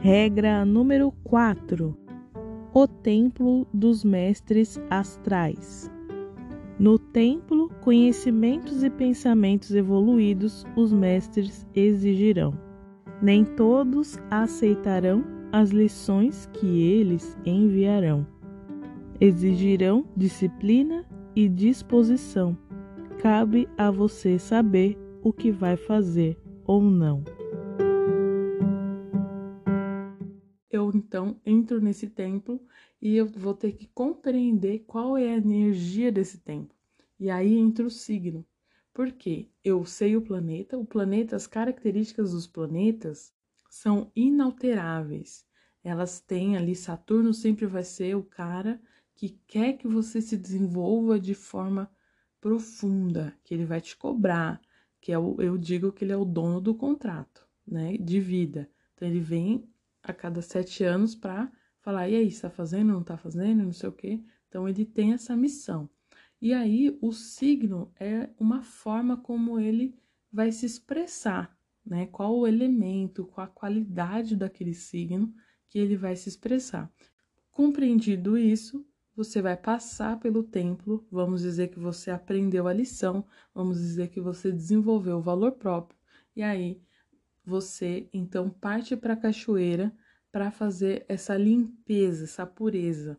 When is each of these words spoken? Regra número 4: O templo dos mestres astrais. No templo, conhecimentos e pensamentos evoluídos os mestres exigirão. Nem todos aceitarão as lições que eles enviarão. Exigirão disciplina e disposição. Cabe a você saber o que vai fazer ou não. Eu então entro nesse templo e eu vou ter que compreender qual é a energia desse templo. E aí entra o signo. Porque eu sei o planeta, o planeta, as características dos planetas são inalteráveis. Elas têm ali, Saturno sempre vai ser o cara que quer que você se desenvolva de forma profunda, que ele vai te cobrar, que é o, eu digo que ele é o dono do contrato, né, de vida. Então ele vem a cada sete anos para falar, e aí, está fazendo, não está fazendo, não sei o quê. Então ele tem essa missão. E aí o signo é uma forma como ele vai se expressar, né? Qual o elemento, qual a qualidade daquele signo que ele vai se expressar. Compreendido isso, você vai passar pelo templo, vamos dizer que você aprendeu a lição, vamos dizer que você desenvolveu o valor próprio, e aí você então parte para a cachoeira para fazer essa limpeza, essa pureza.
Regra 0.00 0.64
número 0.64 1.10
4: 1.24 1.92
O 2.72 2.86
templo 2.86 3.66
dos 3.74 4.04
mestres 4.04 4.80
astrais. 4.88 5.90
No 6.78 7.00
templo, 7.00 7.68
conhecimentos 7.80 8.84
e 8.84 8.90
pensamentos 8.90 9.74
evoluídos 9.74 10.64
os 10.76 10.92
mestres 10.92 11.66
exigirão. 11.74 12.54
Nem 13.20 13.44
todos 13.44 14.16
aceitarão 14.30 15.24
as 15.50 15.70
lições 15.70 16.48
que 16.52 16.80
eles 16.80 17.36
enviarão. 17.44 18.24
Exigirão 19.20 20.04
disciplina 20.16 21.04
e 21.34 21.48
disposição. 21.48 22.56
Cabe 23.20 23.68
a 23.76 23.90
você 23.90 24.38
saber 24.38 24.96
o 25.24 25.32
que 25.32 25.50
vai 25.50 25.76
fazer 25.76 26.38
ou 26.64 26.80
não. 26.80 27.24
Eu 30.78 30.92
então 30.94 31.40
entro 31.44 31.80
nesse 31.80 32.06
templo 32.08 32.64
e 33.02 33.16
eu 33.16 33.26
vou 33.26 33.52
ter 33.52 33.72
que 33.72 33.88
compreender 33.88 34.84
qual 34.86 35.18
é 35.18 35.34
a 35.34 35.36
energia 35.36 36.12
desse 36.12 36.38
templo. 36.38 36.76
E 37.18 37.28
aí 37.28 37.56
entra 37.56 37.84
o 37.84 37.90
signo. 37.90 38.46
Porque 38.94 39.48
eu 39.64 39.84
sei 39.84 40.16
o 40.16 40.22
planeta, 40.22 40.78
o 40.78 40.86
planeta, 40.86 41.34
as 41.34 41.48
características 41.48 42.30
dos 42.30 42.46
planetas 42.46 43.34
são 43.68 44.12
inalteráveis. 44.14 45.44
Elas 45.82 46.20
têm 46.20 46.56
ali, 46.56 46.76
Saturno 46.76 47.34
sempre 47.34 47.66
vai 47.66 47.82
ser 47.82 48.16
o 48.16 48.22
cara 48.22 48.80
que 49.16 49.30
quer 49.48 49.78
que 49.78 49.88
você 49.88 50.20
se 50.20 50.36
desenvolva 50.36 51.18
de 51.18 51.34
forma 51.34 51.90
profunda, 52.40 53.36
que 53.42 53.52
ele 53.52 53.64
vai 53.64 53.80
te 53.80 53.96
cobrar, 53.96 54.60
que 55.00 55.10
é 55.10 55.18
o, 55.18 55.40
eu 55.42 55.58
digo 55.58 55.90
que 55.90 56.04
ele 56.04 56.12
é 56.12 56.16
o 56.16 56.24
dono 56.24 56.60
do 56.60 56.72
contrato, 56.72 57.44
né, 57.66 57.96
de 57.96 58.20
vida. 58.20 58.70
Então 58.94 59.08
ele 59.08 59.20
vem 59.20 59.68
a 60.10 60.14
cada 60.14 60.42
sete 60.42 60.84
anos 60.84 61.14
para 61.14 61.50
falar, 61.80 62.08
e 62.08 62.16
aí, 62.16 62.28
está 62.28 62.50
fazendo, 62.50 62.92
não 62.92 63.00
está 63.00 63.16
fazendo, 63.16 63.64
não 63.64 63.72
sei 63.72 63.88
o 63.88 63.92
quê. 63.92 64.22
Então 64.48 64.68
ele 64.68 64.84
tem 64.84 65.12
essa 65.12 65.36
missão. 65.36 65.88
E 66.40 66.52
aí 66.52 66.96
o 67.00 67.12
signo 67.12 67.92
é 67.98 68.30
uma 68.38 68.62
forma 68.62 69.16
como 69.16 69.58
ele 69.58 69.94
vai 70.32 70.52
se 70.52 70.66
expressar, 70.66 71.56
né? 71.84 72.06
Qual 72.06 72.38
o 72.38 72.46
elemento, 72.46 73.26
qual 73.26 73.46
a 73.46 73.50
qualidade 73.50 74.36
daquele 74.36 74.74
signo 74.74 75.34
que 75.68 75.78
ele 75.78 75.96
vai 75.96 76.16
se 76.16 76.28
expressar. 76.28 76.90
Compreendido 77.50 78.38
isso, 78.38 78.86
você 79.16 79.42
vai 79.42 79.56
passar 79.56 80.20
pelo 80.20 80.44
templo, 80.44 81.06
vamos 81.10 81.42
dizer 81.42 81.68
que 81.68 81.78
você 81.78 82.10
aprendeu 82.10 82.68
a 82.68 82.72
lição, 82.72 83.26
vamos 83.52 83.78
dizer 83.78 84.08
que 84.08 84.20
você 84.20 84.52
desenvolveu 84.52 85.18
o 85.18 85.22
valor 85.22 85.52
próprio, 85.52 85.98
e 86.36 86.42
aí 86.42 86.80
você 87.48 88.08
então 88.12 88.50
parte 88.50 88.94
para 88.94 89.14
a 89.14 89.16
cachoeira 89.16 89.92
para 90.30 90.50
fazer 90.50 91.06
essa 91.08 91.36
limpeza, 91.36 92.24
essa 92.24 92.46
pureza. 92.46 93.18